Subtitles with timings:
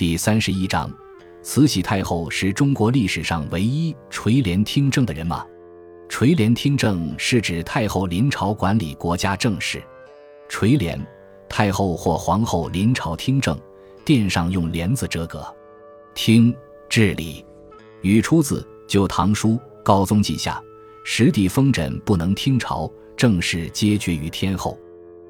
[0.00, 0.90] 第三十一章：
[1.42, 5.44] 慈禧太后是中国历史上唯一垂帘听政的人吗？
[6.08, 9.82] 垂帘听政是指太后临朝管理国家政事。
[10.48, 10.98] 垂帘，
[11.50, 13.60] 太后或皇后临朝听政，
[14.02, 15.46] 殿上用帘子遮隔。
[16.14, 16.56] 听，
[16.88, 17.44] 治理。
[18.00, 19.50] 语出自《旧唐书·
[19.82, 20.58] 高宗记下》，
[21.06, 24.78] 实地封诊不能听朝政事，皆决于天后。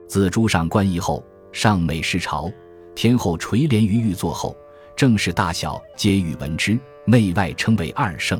[0.06, 2.48] 自朱上官仪后，上每视朝。
[2.92, 4.54] 天后垂帘于御座后，
[5.00, 8.38] 政事大小皆与闻之，内外称为二圣。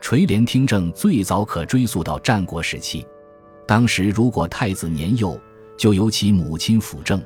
[0.00, 3.06] 垂帘听政最早可追溯到战国时期，
[3.66, 5.38] 当时如果太子年幼，
[5.76, 7.22] 就由其母亲辅政。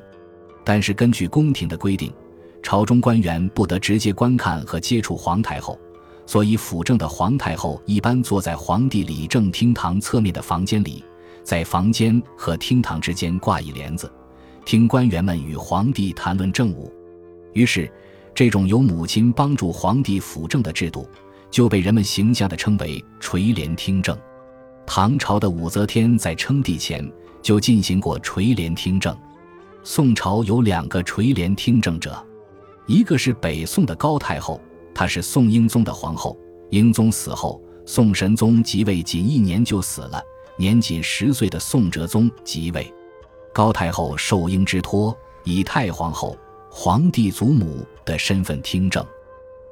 [0.64, 2.12] 但是根据宫廷的规定，
[2.60, 5.78] 朝中官员不得直接观看和接触皇太后，
[6.26, 11.04] 所以辅政的皇太后一般坐在皇帝理政厅堂侧面的房间里，
[11.44, 14.10] 在房间和厅堂之间挂一帘子。
[14.64, 16.92] 听官员们与皇帝谈论政务，
[17.52, 17.88] 于是，
[18.36, 21.08] 这种由母亲帮助皇帝辅政的制度，
[21.50, 24.14] 就被人们形象地称为垂帘听政。
[24.86, 29.16] 唐朝的武则天在称帝前就进行过垂帘听政。
[29.82, 32.22] 宋朝有两个垂帘听政者，
[32.86, 34.60] 一个是北宋的高太后，
[34.94, 36.38] 她是宋英宗的皇后。
[36.68, 40.22] 英宗死后，宋神宗即位仅一年就死了，
[40.58, 42.92] 年仅十岁的宋哲宗即位。
[43.54, 46.36] 高太后受英之托，以太皇后、
[46.68, 49.04] 皇帝祖母的身份听政。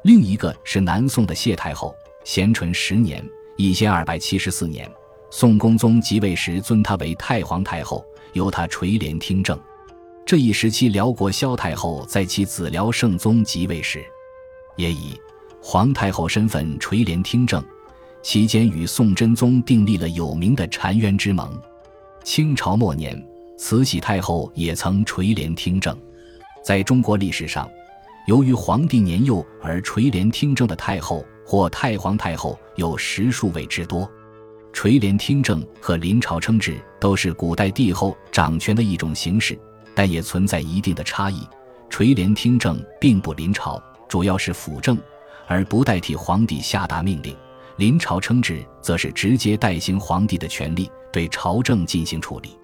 [0.03, 3.27] 另一个是南宋的谢太后，咸淳十年
[3.57, 4.87] （一千二百七十四年），
[5.31, 8.05] 宋恭宗即位时尊她为太皇太后，
[8.35, 9.59] 由她垂帘听政。
[10.27, 14.05] 这一时期，辽国萧太后在其子辽圣宗即位时，
[14.77, 15.19] 也以
[15.63, 17.65] 皇太后身份垂帘听政，
[18.21, 21.59] 期间与宋真宗订立了有名的澶渊之盟。
[22.23, 23.19] 清朝末年。
[23.57, 25.97] 慈禧太后也曾垂帘听政，
[26.65, 27.71] 在中国历史上，
[28.27, 34.11] 由于皇帝年幼而垂帘听政的太后或太皇太后有十数位之多。
[34.72, 39.58] 垂帘听政和临朝称制都是古代帝后掌权的一种形式，
[39.95, 41.46] 但也存在一定的差异。
[41.90, 44.98] 垂帘听政并不临朝，主要是辅政，
[45.46, 47.34] 而不代替皇帝下达命令；
[47.77, 52.57] 临朝称制则是直接代行皇帝的权力，对朝政进行处理。